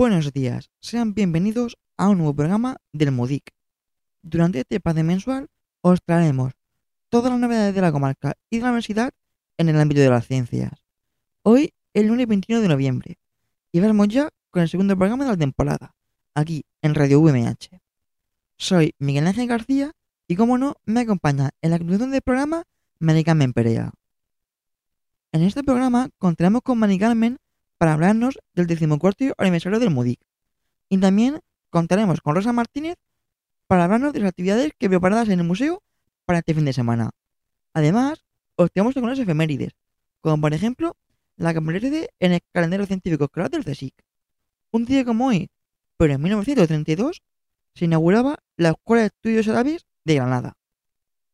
Buenos 0.00 0.32
días, 0.32 0.70
sean 0.80 1.12
bienvenidos 1.12 1.76
a 1.98 2.08
un 2.08 2.16
nuevo 2.16 2.34
programa 2.34 2.78
del 2.90 3.12
MUDIC. 3.12 3.52
Durante 4.22 4.60
este 4.60 4.76
espacio 4.76 5.04
mensual 5.04 5.50
os 5.82 6.00
traeremos 6.02 6.54
todas 7.10 7.30
las 7.30 7.38
novedades 7.38 7.74
de 7.74 7.82
la 7.82 7.92
comarca 7.92 8.32
y 8.48 8.56
de 8.56 8.62
la 8.62 8.70
universidad 8.70 9.12
en 9.58 9.68
el 9.68 9.78
ámbito 9.78 10.00
de 10.00 10.08
las 10.08 10.26
ciencias. 10.26 10.86
Hoy, 11.42 11.74
el 11.92 12.06
lunes 12.06 12.26
21 12.28 12.62
de 12.62 12.68
noviembre, 12.68 13.18
y 13.72 13.80
vamos 13.80 14.08
ya 14.08 14.30
con 14.50 14.62
el 14.62 14.70
segundo 14.70 14.96
programa 14.96 15.24
de 15.24 15.32
la 15.32 15.36
temporada, 15.36 15.94
aquí 16.34 16.64
en 16.80 16.94
Radio 16.94 17.20
VMH. 17.20 17.78
Soy 18.56 18.94
Miguel 18.98 19.26
Ángel 19.26 19.48
García 19.48 19.92
y 20.26 20.34
como 20.34 20.56
no, 20.56 20.76
me 20.86 21.00
acompaña 21.00 21.50
en 21.60 21.72
la 21.72 21.78
conclusión 21.78 22.10
del 22.10 22.22
programa 22.22 22.64
Mari 23.00 23.22
Carmen 23.22 23.52
Perea. 23.52 23.92
En 25.32 25.42
este 25.42 25.62
programa 25.62 26.08
contaremos 26.16 26.62
con 26.62 26.78
Mari 26.78 26.98
Carmen 26.98 27.36
para 27.80 27.94
hablarnos 27.94 28.38
del 28.52 28.66
decimocuarto 28.66 29.32
aniversario 29.38 29.80
del 29.80 29.88
MUDIC. 29.88 30.20
Y 30.90 30.98
también 30.98 31.40
contaremos 31.70 32.20
con 32.20 32.34
Rosa 32.34 32.52
Martínez 32.52 32.98
para 33.66 33.84
hablarnos 33.84 34.12
de 34.12 34.20
las 34.20 34.28
actividades 34.28 34.72
que 34.78 34.90
preparadas 34.90 35.30
en 35.30 35.40
el 35.40 35.46
museo 35.46 35.82
para 36.26 36.40
este 36.40 36.52
fin 36.52 36.66
de 36.66 36.74
semana. 36.74 37.12
Además, 37.72 38.22
os 38.56 38.70
tenemos 38.70 38.94
las 38.96 39.18
efemérides, 39.18 39.72
como 40.20 40.42
por 40.42 40.52
ejemplo 40.52 40.94
la 41.38 41.54
que 41.54 41.60
aparece 41.60 42.10
en 42.20 42.32
el 42.32 42.40
calendario 42.52 42.84
científico 42.84 43.24
escolar 43.24 43.48
del 43.48 43.64
CSIC. 43.64 43.94
Un 44.72 44.84
día 44.84 45.02
como 45.06 45.28
hoy, 45.28 45.48
pero 45.96 46.12
en 46.12 46.20
1932, 46.20 47.22
se 47.74 47.84
inauguraba 47.86 48.40
la 48.58 48.70
Escuela 48.72 49.04
de 49.04 49.06
Estudios 49.06 49.48
Árabes 49.48 49.86
de 50.04 50.16
Granada. 50.16 50.58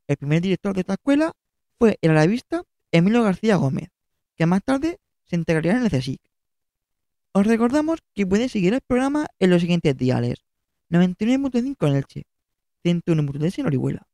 El 0.06 0.16
primer 0.16 0.42
director 0.42 0.74
de 0.74 0.82
esta 0.82 0.92
escuela 0.92 1.32
fue 1.76 1.98
el 2.02 2.12
arabista 2.12 2.62
Emilio 2.92 3.24
García 3.24 3.56
Gómez, 3.56 3.88
que 4.36 4.46
más 4.46 4.62
tarde 4.62 5.00
se 5.24 5.34
integraría 5.34 5.72
en 5.72 5.82
el 5.82 5.90
CSIC. 5.90 6.20
Os 7.38 7.46
recordamos 7.46 7.98
que 8.14 8.24
podéis 8.30 8.52
seguir 8.52 8.72
el 8.72 8.80
programa 8.80 9.26
en 9.38 9.50
los 9.50 9.60
siguientes 9.60 9.94
diales. 9.94 10.38
99.5 10.88 11.86
en 11.86 11.96
Elche, 11.96 12.22
101.3 12.82 13.58
en 13.58 13.66
Orihuela, 13.66 14.06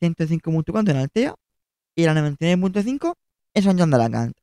105.4 0.00 0.90
en 0.90 0.96
Altea 0.96 1.34
y 1.94 2.04
la 2.06 2.14
99.5 2.14 3.16
en 3.52 3.62
San 3.62 3.76
Juan 3.76 3.90
de 3.90 3.96
Alacant. 3.96 4.36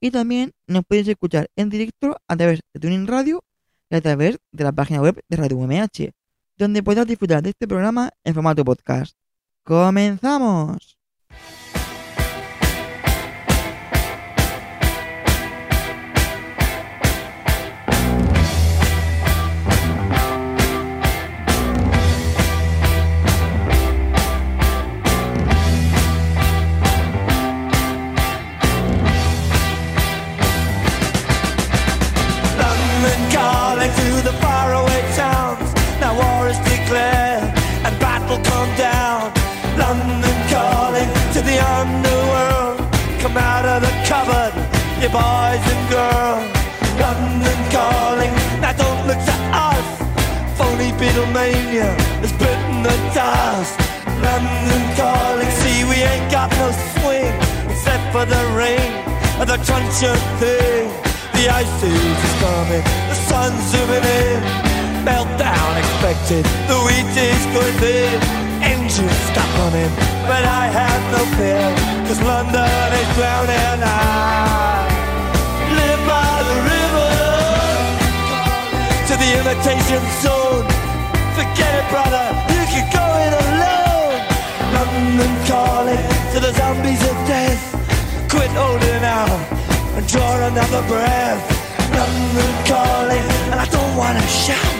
Y 0.00 0.10
también 0.10 0.50
nos 0.66 0.84
podéis 0.84 1.06
escuchar 1.06 1.50
en 1.54 1.68
directo 1.68 2.16
a 2.26 2.36
través 2.36 2.62
de 2.74 2.80
Tuning 2.80 3.06
Radio 3.06 3.44
y 3.90 3.94
a 3.94 4.00
través 4.00 4.40
de 4.50 4.64
la 4.64 4.72
página 4.72 5.00
web 5.00 5.22
de 5.28 5.36
Radio 5.36 5.58
UMH, 5.58 6.10
donde 6.56 6.82
podrás 6.82 7.06
disfrutar 7.06 7.44
de 7.44 7.50
este 7.50 7.68
programa 7.68 8.10
en 8.24 8.34
formato 8.34 8.64
podcast. 8.64 9.16
¡Comenzamos! 9.62 11.01
For 58.12 58.26
the 58.26 58.44
rain 58.52 58.92
and 59.40 59.48
the 59.48 59.56
truncheon 59.64 60.20
thing. 60.36 60.84
The 61.32 61.48
ice 61.48 61.82
is 61.82 62.32
coming, 62.44 62.84
the 63.08 63.16
sun's 63.28 63.64
zooming 63.72 64.04
in. 64.04 64.40
Meltdown 65.08 65.72
expected, 65.80 66.44
the 66.68 66.76
wheat 66.84 67.08
is 67.16 67.42
going 67.56 67.76
thin. 67.80 68.20
Engines 68.60 69.18
stop 69.32 69.48
running, 69.58 69.92
but 70.28 70.44
I 70.44 70.68
have 70.68 71.02
no 71.16 71.22
fear, 71.40 71.64
cause 72.06 72.20
London 72.20 72.88
is 73.00 73.08
drowning. 73.16 73.80
I 73.80 74.86
live 75.80 76.02
by 76.04 76.34
the 76.48 76.58
river 76.68 77.12
to 79.08 79.14
the 79.22 79.30
imitation 79.40 80.02
zone. 80.20 80.68
Forget 81.32 81.72
it, 81.80 81.86
brother, 81.88 82.26
you 82.52 82.62
can 82.72 82.86
go 82.92 83.06
it 83.24 83.32
alone. 83.40 84.20
London 84.76 85.32
calling 85.48 86.04
to 86.32 86.38
the 86.44 86.52
zombies 86.52 87.02
of 87.08 87.16
death. 87.26 87.81
Quit 88.32 88.50
holding 88.52 89.04
out 89.04 89.28
and 89.92 90.08
draw 90.08 90.32
another 90.48 90.80
breath. 90.88 91.42
London 91.92 92.52
calling, 92.64 93.26
and 93.52 93.60
I 93.60 93.66
don't 93.68 93.94
wanna 93.94 94.26
shout. 94.26 94.72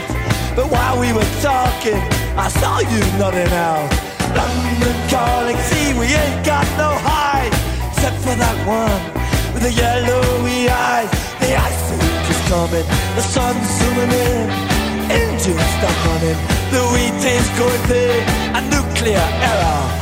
But 0.56 0.70
while 0.72 0.98
we 0.98 1.12
were 1.12 1.30
talking, 1.42 2.00
I 2.34 2.48
saw 2.48 2.80
you 2.80 3.00
nodding 3.20 3.52
out. 3.52 3.92
London 4.32 4.96
calling, 5.12 5.58
see 5.68 5.92
we 5.92 6.06
ain't 6.06 6.46
got 6.46 6.64
no 6.80 6.96
hide, 6.96 7.52
except 7.92 8.16
for 8.24 8.34
that 8.34 8.58
one 8.64 9.02
with 9.52 9.64
the 9.68 9.72
yellowy 9.72 10.70
eyes. 10.70 11.10
The 11.44 11.52
ice 11.52 11.86
age 11.92 12.28
is 12.32 12.41
coming, 12.48 12.86
the 13.16 13.24
sun's 13.34 13.68
zooming 13.76 14.12
in, 14.28 14.48
engines 15.12 15.68
stop 15.76 15.96
running, 16.08 16.41
the 16.72 16.82
wheat 16.92 17.20
is 17.20 17.48
going 17.60 17.82
thin, 17.84 18.24
a 18.56 18.60
nuclear 18.72 19.26
error. 19.44 20.01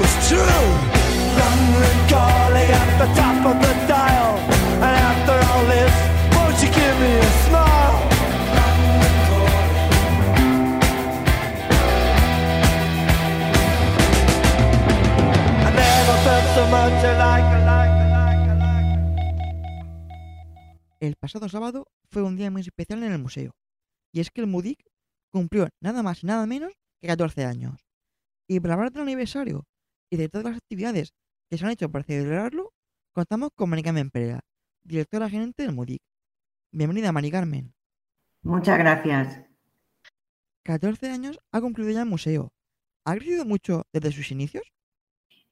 it 0.00 0.28
true. 0.28 0.92
And 4.82 4.96
after 5.10 5.38
all 5.50 5.64
this, 5.66 5.94
won't 6.34 6.56
you 6.62 6.68
give 6.78 6.96
me 6.98 7.12
a 7.18 7.32
smile? 7.44 7.96
I 15.66 15.70
never 15.70 16.16
felt 16.24 16.46
so 16.56 16.62
much 16.66 17.04
alike. 17.04 17.52
El 21.00 21.16
pasado 21.16 21.48
sábado 21.48 21.88
fue 22.12 22.22
un 22.22 22.36
día 22.36 22.48
muy 22.52 22.60
especial 22.60 23.02
en 23.02 23.10
el 23.10 23.18
museo, 23.18 23.56
y 24.12 24.20
es 24.20 24.30
que 24.30 24.40
el 24.40 24.46
MUDIC 24.46 24.84
cumplió 25.32 25.68
nada 25.80 26.04
más 26.04 26.22
y 26.22 26.26
nada 26.28 26.46
menos 26.46 26.72
que 27.00 27.08
14 27.08 27.44
años. 27.44 27.84
Y 28.48 28.60
para 28.60 28.74
hablar 28.74 28.92
del 28.92 29.02
aniversario 29.02 29.64
y 30.12 30.18
de 30.18 30.28
todas 30.28 30.44
las 30.44 30.56
actividades 30.58 31.14
que 31.48 31.56
se 31.56 31.64
han 31.64 31.70
hecho 31.70 31.90
para 31.90 32.04
celebrarlo, 32.04 32.74
contamos 33.14 33.48
con 33.56 33.70
Mari 33.70 33.82
Carmen 33.82 34.10
Perea, 34.10 34.40
directora 34.84 35.30
gerente 35.30 35.62
del 35.62 35.72
MUDIC. 35.72 36.02
Bienvenida, 36.70 37.12
Mari 37.12 37.30
Carmen. 37.30 37.72
Muchas 38.42 38.78
gracias. 38.78 39.42
14 40.64 41.08
años 41.08 41.40
ha 41.50 41.62
concluido 41.62 41.92
ya 41.92 42.02
el 42.02 42.10
museo. 42.10 42.52
¿Ha 43.06 43.14
crecido 43.14 43.46
mucho 43.46 43.84
desde 43.90 44.12
sus 44.12 44.30
inicios? 44.30 44.64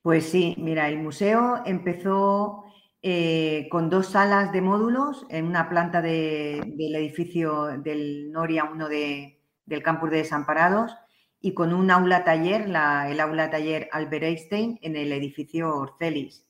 Pues 0.02 0.26
sí, 0.26 0.54
mira, 0.58 0.90
el 0.90 0.98
museo 0.98 1.62
empezó 1.64 2.64
eh, 3.00 3.66
con 3.70 3.88
dos 3.88 4.08
salas 4.08 4.52
de 4.52 4.60
módulos 4.60 5.24
en 5.30 5.46
una 5.46 5.70
planta 5.70 6.02
del 6.02 6.94
edificio 6.96 7.78
del 7.82 8.30
Noria 8.30 8.64
1 8.64 8.88
del 8.88 9.82
campus 9.82 10.10
de 10.10 10.18
Desamparados 10.18 10.94
y 11.40 11.54
con 11.54 11.72
un 11.72 11.90
aula 11.90 12.24
taller, 12.24 12.62
el 12.62 13.20
aula 13.20 13.50
taller 13.50 13.88
Albert 13.92 14.24
Einstein, 14.24 14.78
en 14.82 14.96
el 14.96 15.12
edificio 15.12 15.74
Orcelis, 15.74 16.46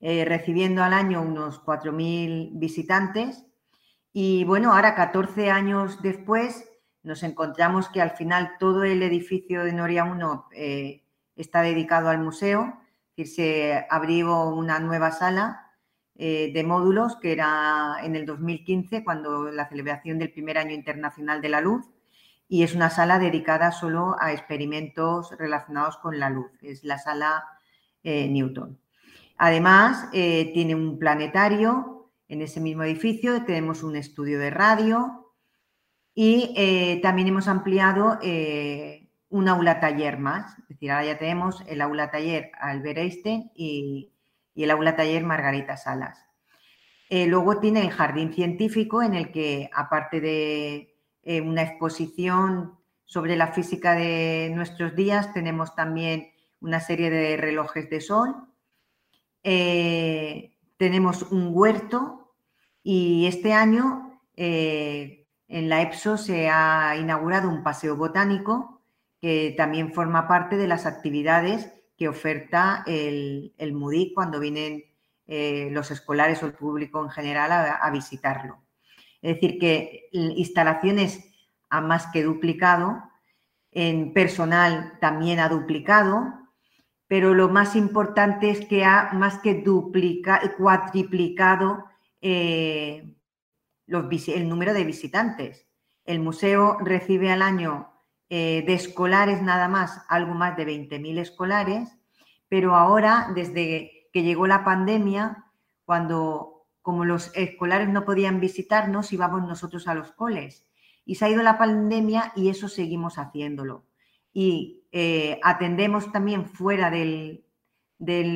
eh, 0.00 0.24
recibiendo 0.24 0.82
al 0.82 0.92
año 0.92 1.22
unos 1.22 1.62
4.000 1.64 2.50
visitantes. 2.58 3.46
Y 4.12 4.44
bueno, 4.44 4.74
ahora 4.74 4.94
14 4.94 5.50
años 5.50 6.02
después 6.02 6.68
nos 7.02 7.22
encontramos 7.22 7.88
que 7.88 8.02
al 8.02 8.10
final 8.10 8.52
todo 8.58 8.84
el 8.84 9.02
edificio 9.02 9.64
de 9.64 9.72
Noria 9.72 10.04
1 10.04 10.48
eh, 10.52 11.02
está 11.36 11.62
dedicado 11.62 12.10
al 12.10 12.18
museo, 12.18 12.78
que 13.16 13.26
se 13.26 13.86
abrió 13.88 14.48
una 14.48 14.80
nueva 14.80 15.12
sala 15.12 15.72
eh, 16.16 16.50
de 16.52 16.62
módulos 16.62 17.16
que 17.16 17.32
era 17.32 17.96
en 18.02 18.16
el 18.16 18.26
2015, 18.26 19.02
cuando 19.02 19.50
la 19.50 19.68
celebración 19.68 20.18
del 20.18 20.30
primer 20.30 20.58
año 20.58 20.72
internacional 20.72 21.40
de 21.40 21.48
la 21.48 21.60
luz, 21.60 21.90
y 22.48 22.62
es 22.62 22.74
una 22.74 22.90
sala 22.90 23.18
dedicada 23.18 23.72
solo 23.72 24.16
a 24.20 24.32
experimentos 24.32 25.36
relacionados 25.38 25.96
con 25.98 26.18
la 26.18 26.30
luz, 26.30 26.50
es 26.62 26.84
la 26.84 26.98
sala 26.98 27.44
eh, 28.02 28.28
Newton. 28.28 28.78
Además, 29.36 30.08
eh, 30.12 30.50
tiene 30.52 30.74
un 30.74 30.98
planetario 30.98 32.10
en 32.28 32.42
ese 32.42 32.60
mismo 32.60 32.82
edificio, 32.84 33.44
tenemos 33.44 33.82
un 33.82 33.96
estudio 33.96 34.38
de 34.38 34.50
radio 34.50 35.32
y 36.14 36.54
eh, 36.56 37.00
también 37.02 37.28
hemos 37.28 37.48
ampliado 37.48 38.18
un 39.30 39.48
aula 39.48 39.80
taller 39.80 40.18
más, 40.18 40.56
es 40.60 40.68
decir, 40.68 40.92
ahora 40.92 41.06
ya 41.06 41.18
tenemos 41.18 41.64
el 41.66 41.80
aula 41.80 42.10
taller 42.10 42.52
Albert 42.60 42.98
Einstein 42.98 43.50
y, 43.54 44.12
y 44.54 44.62
el 44.62 44.70
aula 44.70 44.94
taller 44.94 45.24
Margarita 45.24 45.76
Salas. 45.76 46.24
luego 47.10 47.58
tiene 47.58 47.80
el 47.80 47.90
jardín 47.90 48.32
científico 48.32 49.02
en 49.02 49.14
el 49.14 49.32
que, 49.32 49.68
aparte 49.74 50.20
de 50.20 50.93
eh, 51.24 51.40
una 51.40 51.62
exposición 51.62 52.78
sobre 53.06 53.36
la 53.36 53.48
física 53.48 53.94
de 53.94 54.50
nuestros 54.54 54.94
días. 54.94 55.32
Tenemos 55.32 55.74
también 55.74 56.30
una 56.60 56.80
serie 56.80 57.10
de 57.10 57.36
relojes 57.36 57.88
de 57.88 58.00
sol. 58.00 58.34
Eh, 59.42 60.56
tenemos 60.76 61.22
un 61.22 61.50
huerto 61.52 62.34
y 62.82 63.26
este 63.26 63.52
año 63.52 64.20
eh, 64.36 65.26
en 65.48 65.68
la 65.68 65.82
EPSO 65.82 66.18
se 66.18 66.48
ha 66.48 66.96
inaugurado 66.98 67.48
un 67.48 67.62
paseo 67.62 67.96
botánico 67.96 68.82
que 69.20 69.54
también 69.56 69.94
forma 69.94 70.28
parte 70.28 70.56
de 70.56 70.68
las 70.68 70.84
actividades 70.84 71.72
que 71.96 72.08
oferta 72.08 72.82
el, 72.86 73.54
el 73.56 73.72
MUDIC 73.72 74.14
cuando 74.14 74.40
vienen 74.40 74.84
los 75.26 75.90
escolares 75.90 76.42
o 76.42 76.46
el 76.46 76.52
público 76.52 77.02
en 77.02 77.08
general 77.08 77.50
a 77.50 77.90
visitarlo. 77.90 78.63
Es 79.24 79.36
decir, 79.36 79.58
que 79.58 80.10
instalaciones 80.12 81.18
ha 81.70 81.80
más 81.80 82.08
que 82.08 82.22
duplicado, 82.22 83.02
en 83.72 84.12
personal 84.12 84.98
también 85.00 85.40
ha 85.40 85.48
duplicado, 85.48 86.30
pero 87.06 87.32
lo 87.32 87.48
más 87.48 87.74
importante 87.74 88.50
es 88.50 88.66
que 88.66 88.84
ha 88.84 89.12
más 89.14 89.38
que 89.38 89.54
duplicado, 89.54 90.54
cuatriplicado 90.58 91.86
eh, 92.20 93.14
el 93.86 94.48
número 94.48 94.74
de 94.74 94.84
visitantes. 94.84 95.66
El 96.04 96.20
museo 96.20 96.76
recibe 96.80 97.32
al 97.32 97.40
año 97.40 97.94
eh, 98.28 98.62
de 98.66 98.74
escolares 98.74 99.40
nada 99.40 99.68
más, 99.68 100.04
algo 100.10 100.34
más 100.34 100.54
de 100.58 100.66
20.000 100.66 101.18
escolares, 101.18 101.96
pero 102.50 102.76
ahora, 102.76 103.30
desde 103.34 104.10
que 104.12 104.22
llegó 104.22 104.46
la 104.46 104.64
pandemia, 104.64 105.46
cuando 105.86 106.53
como 106.84 107.06
los 107.06 107.34
escolares 107.34 107.88
no 107.88 108.04
podían 108.04 108.40
visitarnos, 108.40 109.10
íbamos 109.14 109.40
nosotros 109.40 109.88
a 109.88 109.94
los 109.94 110.12
coles. 110.12 110.66
Y 111.06 111.14
se 111.14 111.24
ha 111.24 111.30
ido 111.30 111.42
la 111.42 111.56
pandemia 111.56 112.34
y 112.36 112.50
eso 112.50 112.68
seguimos 112.68 113.16
haciéndolo. 113.16 113.86
Y 114.34 114.84
eh, 114.92 115.40
atendemos 115.42 116.12
también 116.12 116.44
fuera 116.44 116.90
del, 116.90 117.42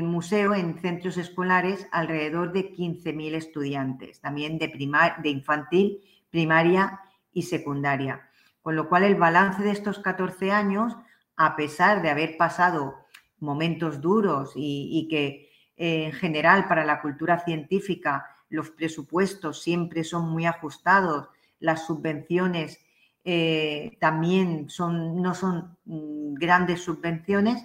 museo, 0.02 0.54
en 0.54 0.78
centros 0.78 1.18
escolares, 1.18 1.88
alrededor 1.92 2.52
de 2.52 2.72
15.000 2.72 3.34
estudiantes, 3.34 4.22
también 4.22 4.56
de, 4.58 4.68
de 4.68 5.28
infantil, 5.28 6.00
primaria 6.30 7.02
y 7.34 7.42
secundaria. 7.42 8.30
Con 8.62 8.76
lo 8.76 8.88
cual, 8.88 9.04
el 9.04 9.16
balance 9.16 9.62
de 9.62 9.72
estos 9.72 9.98
14 9.98 10.52
años, 10.52 10.96
a 11.36 11.54
pesar 11.54 12.00
de 12.00 12.08
haber 12.08 12.38
pasado 12.38 12.94
momentos 13.40 14.00
duros 14.00 14.52
y, 14.56 15.06
que 15.10 15.50
eh, 15.76 16.06
en 16.06 16.12
general 16.12 16.66
para 16.66 16.86
la 16.86 17.02
cultura 17.02 17.40
científica 17.40 18.36
los 18.48 18.70
presupuestos 18.70 19.62
siempre 19.62 20.04
son 20.04 20.30
muy 20.30 20.46
ajustados, 20.46 21.28
las 21.60 21.86
subvenciones 21.86 22.80
eh, 23.24 23.96
también 24.00 24.70
son, 24.70 25.20
no 25.20 25.34
son 25.34 25.76
mm, 25.84 26.34
grandes 26.34 26.82
subvenciones, 26.82 27.62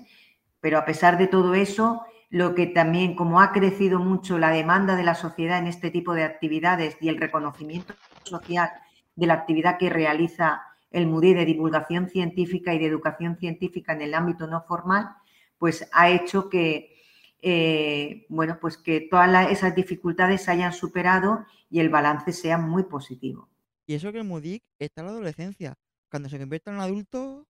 pero 0.60 0.78
a 0.78 0.86
pesar 0.86 1.18
de 1.18 1.28
todo 1.28 1.54
eso, 1.54 2.04
lo 2.30 2.56
que 2.56 2.66
también, 2.66 3.16
como 3.16 3.40
ha 3.40 3.52
crecido 3.52 4.00
mucho 4.00 4.38
la 4.40 4.50
demanda 4.50 4.96
de 4.96 5.04
la 5.04 5.16
sociedad 5.16 5.60
en 5.60 5.68
este 5.68 5.92
tipo 5.92 6.14
de 6.14 6.24
actividades 6.24 6.98
y 7.00 7.10
el 7.10 7.18
reconocimiento 7.18 7.94
social 8.24 8.72
de 9.16 9.28
la 9.28 9.36
actividad 9.36 9.78
que 9.78 9.90
realiza 9.90 10.64
el 10.90 11.08
MUDI 11.08 11.34
de 11.34 11.46
divulgación 11.46 12.10
científica 12.10 12.74
y 12.74 12.80
de 12.80 12.88
educación 12.88 13.38
científica 13.38 13.94
en 13.94 14.02
el 14.02 14.14
ámbito 14.14 14.48
no 14.48 14.64
formal, 14.64 15.10
pues 15.58 15.88
ha 15.92 16.10
hecho 16.10 16.50
que 16.50 16.93
eh, 17.46 18.26
bueno, 18.30 18.58
pues 18.62 18.78
que 18.78 19.02
todas 19.02 19.52
esas 19.52 19.76
dificultades 19.76 20.44
se 20.44 20.52
hayan 20.52 20.72
superado 20.72 21.46
y 21.70 21.82
el 21.82 21.90
balance 21.90 22.32
sea 22.32 22.58
muy 22.58 22.84
positivo. 22.84 23.50
Y 23.86 23.96
eso 23.96 24.14
que 24.14 24.20
el 24.20 24.24
MUDIC 24.24 24.64
está 24.80 25.02
en 25.02 25.08
la 25.08 25.12
adolescencia. 25.12 25.78
Cuando 26.10 26.30
se 26.30 26.40
convierta 26.40 26.72
en 26.72 26.78
un 26.78 26.84
adulto. 26.84 27.48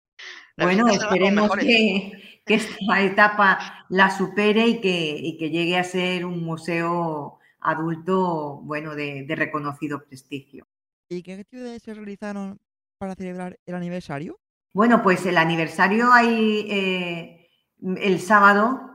Bueno, 0.56 0.88
esperemos 0.88 1.50
que, 1.56 2.40
esta 2.46 3.02
etapa 3.02 3.84
la 3.90 4.11
supere 4.11 4.66
y 4.66 4.80
que, 4.80 5.37
que, 5.38 5.50
llegue 5.50 5.76
a 5.76 5.84
ser 5.84 6.25
un 6.25 6.42
museo 6.42 7.38
adulto, 7.61 8.61
bueno, 8.62 8.94
de, 8.94 9.26
reconocido 9.28 10.04
prestigio. 10.04 10.66
¿Y 11.11 11.22
qué 11.22 11.34
actividades 11.34 11.82
se 11.82 11.92
realizaron 11.92 12.58
para 12.96 13.14
celebrar 13.14 13.58
el 13.66 13.75
aniversario? 13.75 14.40
Bueno, 14.72 15.02
pues 15.02 15.26
el 15.26 15.37
aniversario 15.37 16.12
hay 16.12 16.66
eh, 16.70 17.49
el 17.82 18.20
sábado 18.20 18.91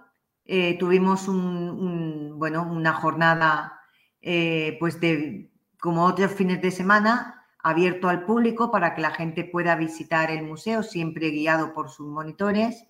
eh, 0.47 0.77
tuvimos 0.79 1.27
bueno, 1.27 2.63
una 2.63 2.93
jornada, 2.93 3.81
eh, 4.21 4.77
pues 4.79 4.99
de, 5.01 5.51
como 5.77 6.05
otros 6.05 6.31
fines 6.31 6.61
de 6.61 6.71
semana, 6.71 7.45
abierto 7.59 8.07
al 8.07 8.23
público 8.23 8.71
para 8.71 8.95
que 8.95 9.01
la 9.01 9.11
gente 9.11 9.43
pueda 9.43 9.75
visitar 9.75 10.31
el 10.31 10.43
museo, 10.43 10.83
siempre 10.83 11.31
guiado 11.31 11.73
por 11.73 11.89
sus 11.89 12.07
monitores. 12.07 12.85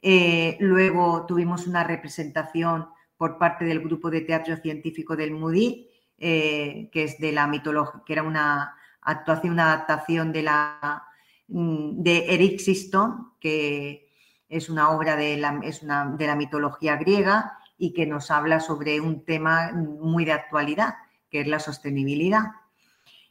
Eh, 0.00 0.56
luego 0.60 1.26
tuvimos 1.26 1.66
una 1.66 1.84
representación 1.84 2.88
por 3.18 3.36
parte 3.36 3.66
del 3.66 3.80
grupo 3.80 4.10
de 4.10 4.22
teatro 4.22 4.56
científico 4.56 5.14
del 5.14 5.32
MUDI, 5.32 5.90
que 6.18 6.90
es 6.94 7.18
de 7.18 7.32
la 7.32 7.46
mitología, 7.46 8.02
que 8.06 8.12
era 8.14 8.22
una 8.22 8.74
actuación, 9.02 9.52
una 9.52 9.72
adaptación 9.74 10.32
de 10.32 10.42
la 10.42 11.04
mm, 11.48 12.02
de 12.02 12.34
Eric 12.34 12.60
Siston, 12.60 13.34
que 13.40 14.07
es 14.48 14.68
una 14.68 14.90
obra 14.90 15.16
de 15.16 15.36
la, 15.36 15.60
es 15.62 15.82
una, 15.82 16.06
de 16.16 16.26
la 16.26 16.36
mitología 16.36 16.96
griega 16.96 17.58
y 17.76 17.92
que 17.92 18.06
nos 18.06 18.30
habla 18.30 18.60
sobre 18.60 19.00
un 19.00 19.24
tema 19.24 19.72
muy 19.72 20.24
de 20.24 20.32
actualidad, 20.32 20.94
que 21.30 21.40
es 21.40 21.46
la 21.46 21.60
sostenibilidad. 21.60 22.44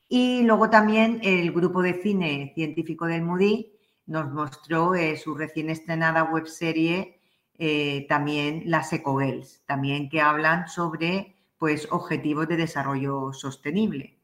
Y 0.08 0.44
luego 0.44 0.70
también 0.70 1.20
el 1.24 1.52
grupo 1.52 1.82
de 1.82 2.02
cine 2.02 2.52
científico 2.56 3.06
del 3.06 3.24
MUDI 3.24 3.74
nos 4.06 4.32
mostró 4.32 4.96
eh, 4.96 5.18
su 5.18 5.36
recién 5.36 5.70
estrenada 5.70 6.24
webserie, 6.24 7.20
eh, 7.58 8.06
también 8.08 8.64
las 8.66 8.94
EcoGirls, 8.94 9.64
también 9.66 10.10
que 10.10 10.22
hablan 10.22 10.70
sobre 10.70 11.36
pues, 11.58 11.88
objetivos 11.92 12.48
de 12.48 12.56
desarrollo 12.56 13.34
sostenible. 13.34 14.18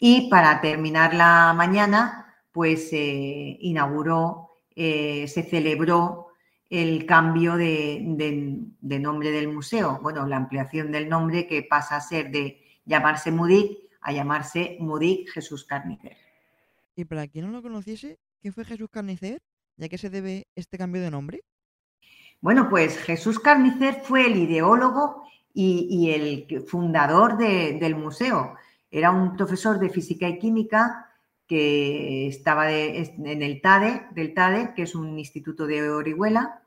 Y 0.00 0.28
para 0.28 0.60
terminar 0.60 1.14
la 1.14 1.52
mañana, 1.56 2.34
pues 2.50 2.90
se 2.90 3.56
inauguró 3.60 4.51
eh, 4.76 5.26
se 5.28 5.42
celebró 5.42 6.28
el 6.70 7.04
cambio 7.04 7.56
de, 7.56 8.00
nombre 8.80 9.30
del 9.30 9.48
museo, 9.48 9.98
bueno, 10.02 10.26
la 10.26 10.36
ampliación 10.36 10.90
del 10.90 11.08
nombre 11.08 11.46
que 11.46 11.62
pasa 11.62 11.96
a 11.96 12.00
ser 12.00 12.30
de 12.30 12.62
llamarse 12.86 13.30
Mudic 13.30 13.78
a 14.00 14.12
llamarse 14.12 14.76
Mudic 14.80 15.30
Jesús 15.30 15.64
Carnicer. 15.64 16.16
Y 16.96 17.04
para 17.04 17.28
quien 17.28 17.46
no 17.46 17.52
lo 17.52 17.62
conociese, 17.62 18.18
¿qué 18.40 18.52
fue 18.52 18.64
Jesús 18.64 18.88
Carnicer? 18.90 19.42
¿Ya 19.76 19.88
que 19.88 19.98
se 19.98 20.10
debe 20.10 20.46
este 20.54 20.78
cambio 20.78 21.02
de 21.02 21.10
nombre? 21.10 21.42
Bueno, 22.40 22.68
pues 22.68 22.98
Jesús 22.98 23.38
Carnicer 23.38 24.02
fue 24.02 24.26
el 24.26 24.36
ideólogo 24.36 25.24
y, 25.54 26.10
el 26.10 26.66
fundador 26.66 27.36
del 27.36 27.94
museo. 27.94 28.56
Era 28.90 29.10
un 29.10 29.36
profesor 29.36 29.78
de 29.78 29.90
física 29.90 30.28
y 30.28 30.38
química 30.38 31.11
que 31.52 32.28
estaba 32.28 32.72
en 32.72 33.42
el 33.42 33.60
TADE, 33.60 34.06
del 34.12 34.32
TADE, 34.32 34.72
que 34.74 34.84
es 34.84 34.94
un 34.94 35.18
instituto 35.18 35.66
de 35.66 35.90
Orihuela. 35.90 36.62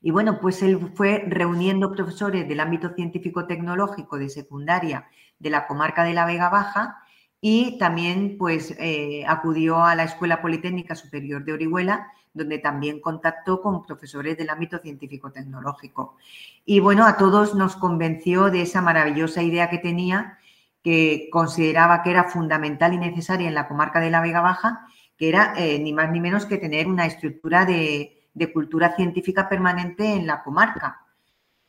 Y 0.00 0.10
bueno, 0.10 0.40
pues 0.40 0.62
él 0.62 0.90
fue 0.94 1.22
reuniendo 1.28 1.92
profesores 1.92 2.48
del 2.48 2.60
ámbito 2.60 2.94
científico-tecnológico 2.94 4.16
de 4.16 4.30
secundaria 4.30 5.06
de 5.38 5.50
la 5.50 5.66
comarca 5.66 6.02
de 6.02 6.14
la 6.14 6.24
Vega 6.24 6.48
Baja 6.48 6.96
y 7.42 7.76
también 7.76 8.38
pues 8.38 8.74
eh, 8.78 9.22
acudió 9.28 9.84
a 9.84 9.94
la 9.94 10.04
Escuela 10.04 10.40
Politécnica 10.40 10.94
Superior 10.94 11.44
de 11.44 11.52
Orihuela, 11.52 12.10
donde 12.32 12.60
también 12.60 13.02
contactó 13.02 13.60
con 13.60 13.82
profesores 13.82 14.38
del 14.38 14.48
ámbito 14.48 14.78
científico-tecnológico. 14.78 16.16
Y 16.64 16.80
bueno, 16.80 17.04
a 17.04 17.18
todos 17.18 17.54
nos 17.54 17.76
convenció 17.76 18.50
de 18.50 18.62
esa 18.62 18.80
maravillosa 18.80 19.42
idea 19.42 19.68
que 19.68 19.76
tenía 19.76 20.38
que 20.84 21.30
consideraba 21.32 22.02
que 22.02 22.10
era 22.10 22.24
fundamental 22.24 22.92
y 22.92 22.98
necesaria 22.98 23.48
en 23.48 23.54
la 23.54 23.66
comarca 23.66 24.00
de 24.00 24.10
la 24.10 24.20
Vega 24.20 24.42
Baja, 24.42 24.86
que 25.16 25.30
era 25.30 25.54
eh, 25.56 25.78
ni 25.78 25.94
más 25.94 26.12
ni 26.12 26.20
menos 26.20 26.44
que 26.44 26.58
tener 26.58 26.86
una 26.86 27.06
estructura 27.06 27.64
de, 27.64 28.20
cultura 28.52 28.94
científica 28.94 29.48
permanente 29.48 30.12
en 30.12 30.26
la 30.26 30.42
comarca. 30.42 31.00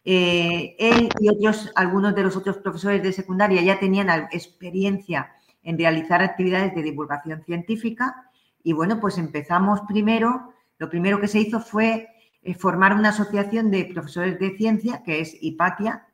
Eh, 0.04 0.76
él 0.78 1.10
y 1.20 1.30
otros, 1.30 1.72
algunos 1.76 2.14
de 2.14 2.24
los 2.24 2.36
otros 2.36 2.58
profesores 2.58 3.02
de 3.02 3.14
secundaria 3.14 3.62
ya 3.62 3.80
tenían 3.80 4.10
experiencia 4.32 5.32
en 5.64 5.78
realizar 5.78 6.22
actividades 6.22 6.76
de 6.76 6.84
divulgación 6.84 7.42
científica 7.46 8.30
y 8.64 8.74
bueno, 8.74 9.00
pues 9.00 9.18
empezamos 9.18 9.82
primero, 9.88 10.54
lo 10.78 10.90
primero 10.90 11.22
que 11.22 11.28
se 11.28 11.40
hizo 11.40 11.62
fue 11.62 12.10
eh, 12.42 12.54
formar 12.54 12.94
una 12.94 13.10
asociación 13.10 13.72
de 13.72 13.86
profesores 13.86 14.38
de 14.40 14.58
ciencia, 14.58 15.04
que 15.04 15.22
es 15.22 15.38
IPATIA, 15.40 16.05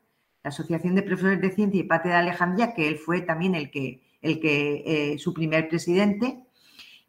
la 0.42 0.48
Asociación 0.48 0.94
de 0.94 1.02
Profesores 1.02 1.40
de 1.40 1.50
Ciencia 1.50 1.80
y 1.80 1.84
Parte 1.84 2.08
de 2.08 2.14
Alejandría, 2.14 2.74
que 2.74 2.88
él 2.88 2.96
fue 2.98 3.20
también 3.20 3.54
el 3.54 3.70
que, 3.70 4.02
el 4.20 4.40
que 4.40 4.82
eh, 4.84 5.18
su 5.18 5.32
primer 5.32 5.68
presidente. 5.68 6.44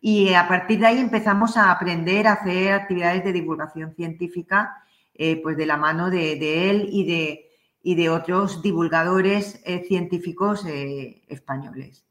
Y 0.02 0.34
a 0.34 0.48
partir 0.48 0.80
de 0.80 0.88
ahí 0.88 1.00
empezamos 1.00 1.58
a 1.58 1.72
aprender 1.72 2.28
a 2.28 2.34
hacer 2.34 2.74
actividades 2.74 3.24
de 3.24 3.34
divulgación 3.34 3.96
científica, 3.96 4.84
eh, 5.14 5.42
pues 5.42 5.58
de 5.58 5.66
la 5.66 5.78
mano 5.78 6.10
de, 6.10 6.70
él 6.70 6.90
y 6.92 7.06
de, 7.06 7.50
y 7.82 7.96
de, 7.96 8.10
otros 8.10 8.62
divulgadores 8.62 9.62
eh, 9.66 9.84
científicos 9.88 10.66
españoles. 10.66 12.06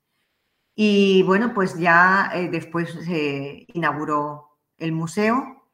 Y 0.74 1.22
bueno, 1.24 1.52
pues 1.52 1.78
ya 1.78 2.32
después 2.50 2.90
se 3.04 3.66
inauguró 3.74 4.58
el 4.78 4.92
museo 4.92 5.68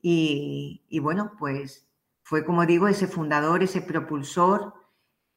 y, 0.00 0.86
y 0.88 1.00
bueno, 1.00 1.32
pues 1.38 1.86
fue 2.22 2.46
como 2.46 2.64
digo, 2.64 2.88
ese 2.88 3.06
fundador, 3.06 3.62
ese 3.62 3.82
propulsor 3.82 4.77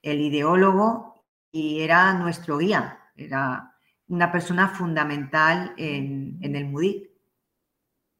el 0.01 0.21
ideólogo 0.21 1.25
y 1.51 1.81
era 1.81 2.13
nuestro 2.13 2.57
guía, 2.57 2.99
era 3.15 3.75
una 4.07 4.31
persona 4.31 4.69
fundamental 4.69 5.73
en, 5.77 6.39
el 6.41 6.65
MUDIC. 6.65 7.09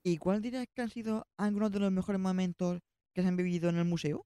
¿Y 0.04 0.18
cuál 0.18 0.42
dirías 0.42 0.66
que 0.74 0.82
han 0.82 0.90
sido 0.90 1.28
algunos 1.38 1.72
de 1.72 1.80
los 1.80 1.92
mejores 1.92 2.20
momentos 2.20 2.80
que 3.14 3.22
se 3.22 3.28
han 3.28 3.38
vivido 3.38 3.70
en 3.70 3.78
el 3.78 3.86
museo? 3.86 4.26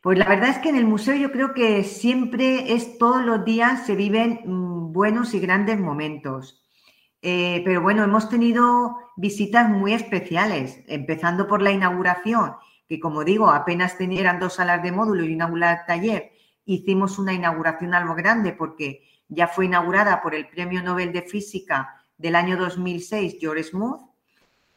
Pues 0.00 0.16
la 0.16 0.28
verdad 0.28 0.50
es 0.50 0.58
que 0.58 0.68
en 0.68 0.76
el 0.76 0.86
museo 0.86 1.16
yo 1.16 1.32
creo 1.32 1.52
que 1.52 1.82
siempre 1.82 2.72
es 2.72 2.98
todos 2.98 3.24
los 3.24 3.44
días 3.44 3.84
se 3.84 3.96
viven 3.96 4.40
mm, 4.44 4.92
buenos 4.92 5.34
y 5.34 5.40
grandes 5.40 5.78
momentos. 5.78 6.64
Eh, 7.20 7.62
pero 7.64 7.82
bueno, 7.82 8.04
hemos 8.04 8.28
tenido 8.28 8.96
visitas 9.16 9.68
muy 9.68 9.92
especiales, 9.92 10.84
empezando 10.86 11.48
por 11.48 11.60
la 11.60 11.72
inauguración 11.72 12.54
que 12.88 12.98
como 12.98 13.22
digo, 13.22 13.50
apenas 13.50 13.96
eran 14.00 14.40
dos 14.40 14.54
salas 14.54 14.82
de 14.82 14.92
módulo 14.92 15.24
y 15.24 15.34
una 15.34 15.44
aula 15.44 15.84
taller, 15.86 16.32
hicimos 16.64 17.18
una 17.18 17.32
inauguración 17.32 17.94
algo 17.94 18.14
grande 18.14 18.52
porque 18.52 19.04
ya 19.28 19.46
fue 19.46 19.66
inaugurada 19.66 20.22
por 20.22 20.34
el 20.34 20.48
Premio 20.48 20.82
Nobel 20.82 21.12
de 21.12 21.22
Física 21.22 22.02
del 22.16 22.34
año 22.34 22.56
2006, 22.56 23.36
George 23.38 23.64
Smoot, 23.64 24.00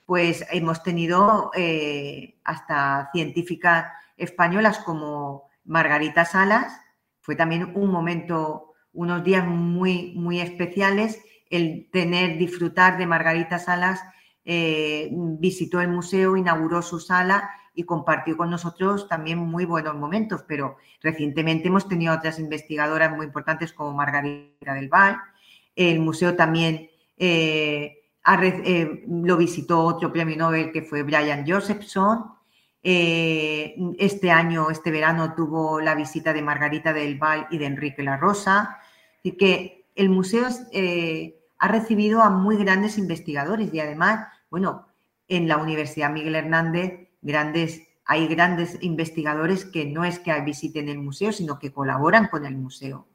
pues 0.05 0.45
hemos 0.51 0.83
tenido 0.83 1.51
eh, 1.55 2.35
hasta 2.43 3.09
científicas 3.13 3.91
españolas 4.17 4.79
como 4.79 5.49
Margarita 5.63 6.25
Salas, 6.25 6.73
fue 7.21 7.35
también 7.35 7.71
un 7.75 7.91
momento, 7.91 8.73
unos 8.93 9.23
días 9.23 9.47
muy, 9.47 10.13
muy 10.15 10.41
especiales 10.41 11.21
el 11.49 11.89
tener, 11.91 12.37
disfrutar 12.37 12.97
de 12.97 13.05
Margarita 13.05 13.59
Salas, 13.59 14.01
eh, 14.43 15.09
visitó 15.11 15.81
el 15.81 15.89
museo, 15.89 16.35
inauguró 16.35 16.81
su 16.81 16.99
sala 16.99 17.49
y 17.73 17.83
compartió 17.83 18.35
con 18.37 18.49
nosotros 18.49 19.07
también 19.07 19.37
muy 19.37 19.65
buenos 19.65 19.95
momentos, 19.95 20.43
pero 20.47 20.77
recientemente 21.01 21.69
hemos 21.69 21.87
tenido 21.87 22.13
otras 22.13 22.39
investigadoras 22.39 23.15
muy 23.15 23.25
importantes 23.25 23.71
como 23.73 23.93
Margarita 23.93 24.73
del 24.73 24.89
Val. 24.89 25.17
El 25.75 25.99
museo 25.99 26.35
también 26.35 26.89
eh, 27.17 27.97
eh, 28.25 29.03
lo 29.07 29.37
visitó 29.37 29.83
otro 29.83 30.11
premio 30.11 30.35
Nobel 30.35 30.71
que 30.71 30.81
fue 30.81 31.03
Brian 31.03 31.45
Josephson. 31.47 32.25
Eh, 32.83 33.75
este 33.99 34.31
año, 34.31 34.69
este 34.69 34.91
verano, 34.91 35.33
tuvo 35.33 35.79
la 35.79 35.95
visita 35.95 36.33
de 36.33 36.41
Margarita 36.41 36.91
del 36.93 37.17
Val 37.17 37.47
y 37.51 37.57
de 37.57 37.67
Enrique 37.67 38.03
La 38.03 38.17
Rosa. 38.17 38.79
Así 39.19 39.33
que 39.37 39.85
el 39.95 40.09
museo 40.09 40.47
ha 41.59 41.67
recibido 41.67 42.21
a 42.21 42.29
muy 42.29 42.57
grandes 42.57 42.97
investigadores 42.97 43.73
y 43.73 43.79
además, 43.79 44.27
bueno, 44.49 44.87
en 45.27 45.47
la 45.47 45.57
Universidad 45.57 46.11
Miguel 46.11 46.35
Hernández 46.35 47.10
grandes, 47.21 47.81
hay 48.05 48.27
grandes 48.27 48.77
investigadores 48.81 49.65
que 49.65 49.85
no 49.85 50.03
es 50.03 50.19
que 50.19 50.39
visiten 50.41 50.89
el 50.89 50.99
museo, 50.99 51.31
sino 51.31 51.59
que 51.59 51.71
colaboran 51.71 52.27
con 52.27 52.45
el 52.45 52.55
museo. 52.55 53.07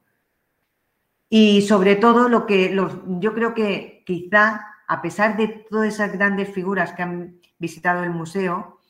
Y 1.29 1.63
sobre 1.63 1.97
todo 1.97 2.29
lo 2.29 2.47
que 2.47 2.71
los, 2.71 2.93
yo 3.21 3.35
creo 3.35 3.53
que 3.53 4.05
quizá, 4.07 4.65
a 4.87 5.03
pesar 5.03 5.37
de 5.37 5.49
todas 5.49 5.95
esas 5.95 6.13
grandes 6.13 6.53
figuras 6.53 6.93
que 6.93 7.03
han 7.03 7.41
visitado 7.59 8.05
el 8.05 8.11
museo, 8.11 8.81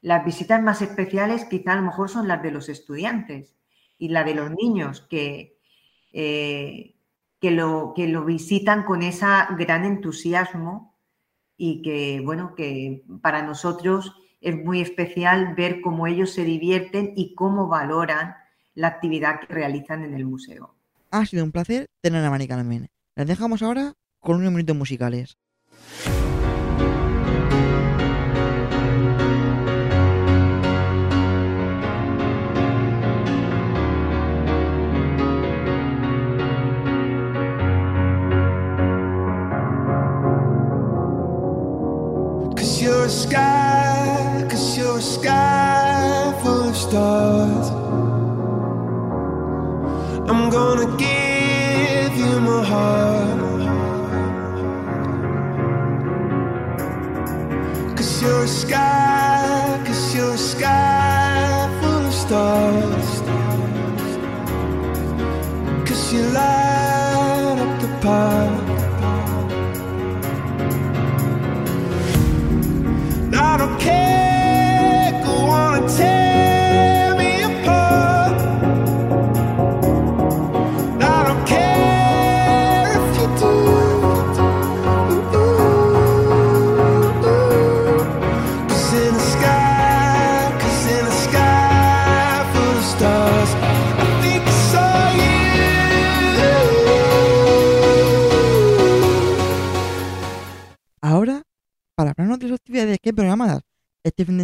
las 0.00 0.24
visitas 0.24 0.62
más 0.62 0.82
especiales 0.82 1.44
quizá 1.44 1.72
a 1.72 1.76
lo 1.76 1.82
mejor 1.82 2.08
son 2.08 2.28
las 2.28 2.42
de 2.42 2.50
los 2.50 2.68
estudiantes 2.68 3.54
y 3.98 4.08
la 4.08 4.24
de 4.24 4.34
los 4.34 4.50
niños 4.50 5.02
que, 5.08 5.58
eh, 6.12 6.94
que, 7.40 7.50
lo, 7.50 7.92
que 7.94 8.08
lo 8.08 8.24
visitan 8.24 8.84
con 8.84 9.02
ese 9.02 9.26
gran 9.58 9.84
entusiasmo 9.84 10.94
y 11.56 11.82
que, 11.82 12.20
bueno, 12.24 12.54
que 12.54 13.04
para 13.22 13.42
nosotros 13.42 14.14
es 14.44 14.56
muy 14.56 14.80
especial 14.80 15.54
ver 15.54 15.80
cómo 15.80 16.06
ellos 16.06 16.32
se 16.32 16.44
divierten 16.44 17.12
y 17.16 17.34
cómo 17.34 17.66
valoran 17.66 18.36
la 18.74 18.88
actividad 18.88 19.40
que 19.40 19.52
realizan 19.52 20.04
en 20.04 20.14
el 20.14 20.26
museo. 20.26 20.74
Ha 21.10 21.26
sido 21.26 21.44
un 21.44 21.52
placer 21.52 21.86
tener 22.00 22.24
a 22.24 22.30
Mari 22.30 22.46
Carmen. 22.46 22.88
Les 23.16 23.26
dejamos 23.26 23.62
ahora 23.62 23.94
con 24.20 24.36
unos 24.36 24.52
minutos 24.52 24.76
musicales. 24.76 25.38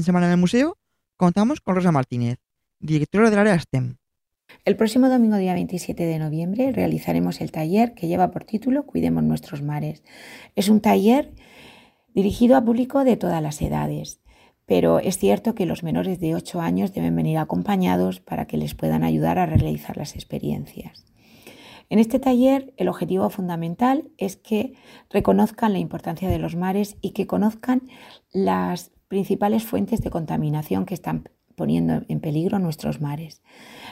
De 0.00 0.04
semana 0.04 0.26
en 0.26 0.32
el 0.32 0.38
museo, 0.38 0.78
contamos 1.16 1.60
con 1.60 1.74
Rosa 1.74 1.92
Martínez, 1.92 2.38
directora 2.78 3.30
del 3.30 3.38
área 3.38 3.58
STEM. 3.58 3.96
El 4.64 4.76
próximo 4.76 5.08
domingo 5.08 5.36
día 5.36 5.54
27 5.54 6.04
de 6.04 6.18
noviembre 6.18 6.72
realizaremos 6.72 7.40
el 7.40 7.52
taller 7.52 7.94
que 7.94 8.08
lleva 8.08 8.30
por 8.30 8.44
título 8.44 8.84
Cuidemos 8.84 9.22
nuestros 9.22 9.62
mares. 9.62 10.02
Es 10.56 10.68
un 10.68 10.80
taller 10.80 11.32
dirigido 12.14 12.56
a 12.56 12.64
público 12.64 13.04
de 13.04 13.16
todas 13.16 13.42
las 13.42 13.60
edades, 13.62 14.20
pero 14.66 14.98
es 14.98 15.18
cierto 15.18 15.54
que 15.54 15.66
los 15.66 15.82
menores 15.82 16.18
de 16.18 16.34
8 16.34 16.60
años 16.60 16.92
deben 16.94 17.14
venir 17.14 17.38
acompañados 17.38 18.20
para 18.20 18.46
que 18.46 18.56
les 18.56 18.74
puedan 18.74 19.04
ayudar 19.04 19.38
a 19.38 19.46
realizar 19.46 19.96
las 19.96 20.14
experiencias. 20.14 21.04
En 21.90 21.98
este 21.98 22.18
taller 22.18 22.72
el 22.76 22.88
objetivo 22.88 23.28
fundamental 23.30 24.10
es 24.16 24.36
que 24.36 24.74
reconozcan 25.10 25.72
la 25.72 25.80
importancia 25.80 26.28
de 26.28 26.38
los 26.38 26.56
mares 26.56 26.96
y 27.00 27.10
que 27.10 27.26
conozcan 27.26 27.82
las 28.32 28.92
principales 29.10 29.64
fuentes 29.64 30.02
de 30.02 30.10
contaminación 30.10 30.86
que 30.86 30.94
están 30.94 31.28
poniendo 31.56 32.04
en 32.08 32.20
peligro 32.20 32.60
nuestros 32.60 33.00
mares. 33.00 33.42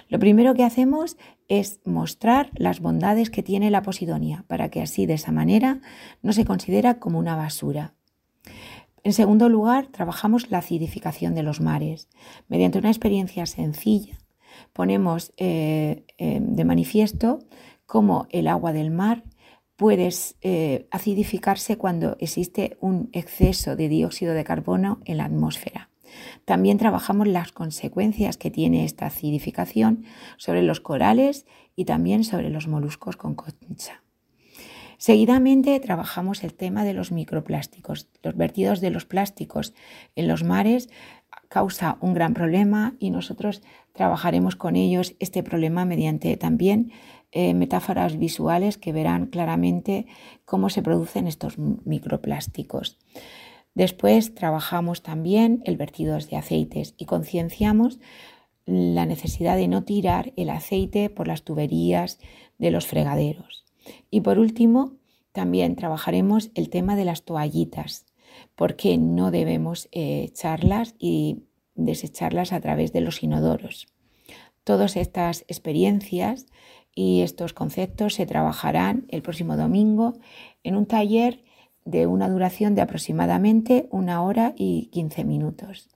Lo 0.08 0.20
primero 0.20 0.54
que 0.54 0.62
hacemos 0.62 1.16
es 1.48 1.80
mostrar 1.84 2.50
las 2.54 2.78
bondades 2.78 3.28
que 3.28 3.42
tiene 3.42 3.72
la 3.72 3.82
posidonia, 3.82 4.44
para 4.46 4.70
que 4.70 4.80
así 4.80 5.06
de 5.06 5.14
esa 5.14 5.32
manera 5.32 5.80
no 6.22 6.32
se 6.32 6.44
considera 6.44 7.00
como 7.00 7.18
una 7.18 7.34
basura. 7.34 7.94
En 9.02 9.12
segundo 9.12 9.48
lugar, 9.48 9.88
trabajamos 9.88 10.52
la 10.52 10.58
acidificación 10.58 11.34
de 11.34 11.42
los 11.42 11.60
mares. 11.60 12.08
Mediante 12.46 12.78
una 12.78 12.90
experiencia 12.90 13.44
sencilla, 13.46 14.18
ponemos 14.72 15.32
eh, 15.37 16.04
eh, 16.16 16.38
de 16.40 16.64
manifiesto 16.64 17.40
cómo 17.87 18.28
el 18.30 18.46
agua 18.46 18.72
del 18.72 18.92
mar 18.92 19.25
puede 19.78 20.11
eh, 20.42 20.88
acidificarse 20.90 21.78
cuando 21.78 22.16
existe 22.18 22.76
un 22.80 23.11
exceso 23.12 23.76
de 23.76 23.88
dióxido 23.88 24.35
de 24.35 24.42
carbono 24.42 25.00
en 25.04 25.18
la 25.18 25.25
atmósfera. 25.26 25.88
También 26.44 26.78
trabajamos 26.78 27.28
las 27.28 27.52
consecuencias 27.52 28.37
que 28.37 28.50
tiene 28.50 28.85
esta 28.85 29.06
acidificación 29.06 30.04
sobre 30.37 30.62
los 30.62 30.80
corales 30.80 31.47
y 31.76 31.85
también 31.85 32.25
sobre 32.25 32.50
los 32.50 32.66
moluscos 32.66 33.16
con 33.16 33.37
concha. 33.37 34.02
Seguidamente 34.97 35.78
trabajamos 35.78 36.42
el 36.42 36.54
tema 36.54 36.82
de 36.85 36.92
los 36.92 37.12
microplásticos. 37.12 38.08
Los 38.20 38.37
vertidos 38.37 38.80
de 38.80 38.90
los 38.90 39.04
plásticos 39.04 39.75
en 40.16 40.26
los 40.26 40.42
mares 40.42 40.88
causa 41.49 41.99
un 42.00 42.14
gran 42.14 42.35
problema 42.35 42.97
y 42.99 43.11
nosotros 43.11 43.62
trabajaremos 43.92 44.56
con 44.56 44.75
ellos 44.75 45.14
este 45.20 45.44
problema 45.44 45.85
mediante 45.85 46.37
también 46.37 46.90
eh, 47.32 47.54
metáforas 47.54 48.18
visuales 48.18 48.78
que 48.78 48.92
verán 48.92 49.26
claramente 49.26 50.06
cómo 50.44 50.70
se 50.70 50.82
producen 50.82 51.26
estos 51.26 51.58
microplásticos. 51.58 52.99
Después 53.75 54.35
trabajamos 54.35 55.02
también 55.02 55.62
el 55.64 55.76
vertido 55.76 56.18
de 56.18 56.37
aceites 56.37 56.94
y 56.97 57.04
concienciamos 57.04 58.00
la 58.66 59.06
necesidad 59.06 59.56
de 59.56 59.68
no 59.68 59.85
tirar 59.85 60.32
el 60.37 60.50
aceite 60.50 61.11
por 61.11 61.28
las 61.28 61.42
tuberías 61.42 62.18
de 62.58 62.70
los 62.70 62.87
fregaderos. 62.87 63.64
Y 64.11 64.20
por 64.20 64.38
último, 64.38 64.92
también 65.32 65.76
trabajaremos 65.76 66.50
el 66.55 66.68
tema 66.68 66.96
de 66.96 67.05
las 67.05 67.22
toallitas, 67.22 68.05
porque 68.57 68.98
no 68.98 69.31
debemos 69.31 69.88
eh, 69.92 70.24
echarlas 70.24 70.94
y 70.98 71.44
desecharlas 71.74 72.53
a 72.53 72.61
través 72.61 72.92
de 72.92 73.00
los 73.00 73.22
inodoros. 73.22 73.87
Todas 74.64 74.96
estas 74.96 75.44
experiencias 75.48 76.46
y 76.98 77.22
estos 77.22 77.52
conceptos 77.52 78.14
se 78.14 78.26
trabajarán 78.26 79.06
el 79.08 79.22
próximo 79.22 79.56
domingo 79.56 80.18
en 80.64 80.74
un 80.74 80.84
taller 80.84 81.44
de 81.84 82.08
una 82.08 82.28
duración 82.28 82.74
de 82.74 82.82
aproximadamente 82.82 83.87
una 83.92 84.20
hora 84.20 84.52
y 84.56 84.87
15 84.87 85.24
minutos. 85.24 85.90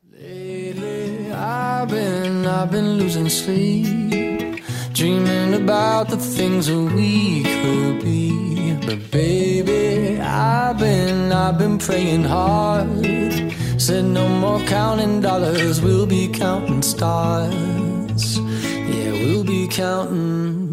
Counting 19.72 20.61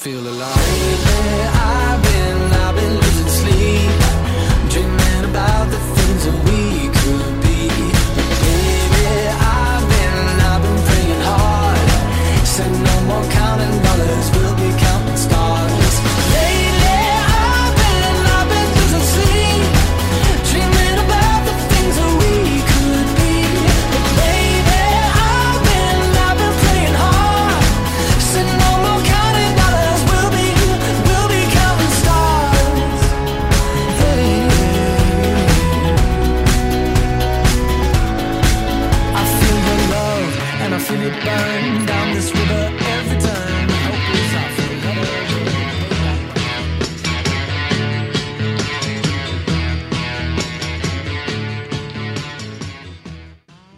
feel 0.00 0.26
alive. 0.26 0.79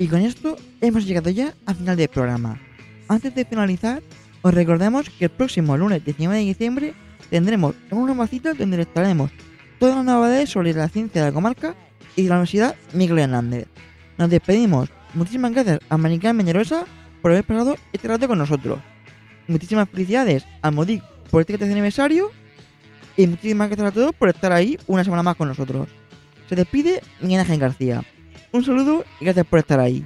Y 0.02 0.08
con 0.08 0.20
esto 0.22 0.56
hemos 0.80 1.06
llegado 1.06 1.30
ya 1.30 1.54
al 1.64 1.76
final 1.76 1.96
del 1.96 2.08
programa. 2.08 2.60
Antes 3.06 3.36
de 3.36 3.44
finalizar, 3.44 4.02
os 4.42 4.52
recordamos 4.52 5.08
que 5.08 5.26
el 5.26 5.30
próximo 5.30 5.76
lunes 5.76 6.04
19 6.04 6.40
de 6.40 6.44
diciembre 6.44 6.94
tendremos 7.30 7.76
una 7.92 8.06
nueva 8.06 8.26
cita 8.26 8.52
donde 8.52 8.78
les 8.78 8.92
traeremos 8.92 9.30
todas 9.78 9.94
las 9.94 10.04
novedades 10.04 10.50
sobre 10.50 10.74
la 10.74 10.88
ciencia 10.88 11.22
de 11.22 11.28
la 11.28 11.32
comarca 11.32 11.76
y 12.16 12.24
de 12.24 12.28
la 12.30 12.34
Universidad 12.34 12.74
Miguel 12.92 13.20
Hernández. 13.20 13.68
Nos 14.18 14.28
despedimos. 14.28 14.88
Muchísimas 15.14 15.52
gracias 15.52 15.78
a 15.88 15.96
Manicán 15.96 16.36
Meñerosa 16.36 16.84
por 17.20 17.30
haber 17.30 17.44
pasado 17.44 17.76
este 17.92 18.08
rato 18.08 18.26
con 18.26 18.38
nosotros. 18.38 18.80
Muchísimas 19.46 19.88
felicidades 19.88 20.44
a 20.62 20.72
Modic 20.72 21.04
por 21.30 21.42
este 21.42 21.56
13 21.56 21.74
aniversario 21.74 22.32
y 23.16 23.28
muchísimas 23.28 23.68
gracias 23.68 23.86
a 23.86 23.92
todos 23.92 24.12
por 24.16 24.30
estar 24.30 24.50
ahí 24.50 24.76
una 24.88 25.04
semana 25.04 25.22
más 25.22 25.36
con 25.36 25.46
nosotros. 25.46 25.86
Se 26.48 26.56
despide 26.56 27.00
Miguel 27.20 27.38
Ángel 27.38 27.60
García. 27.60 28.02
Un 28.52 28.64
saludo 28.64 29.04
y 29.18 29.24
gracias 29.24 29.46
por 29.46 29.58
estar 29.58 29.80
ahí. 29.80 30.04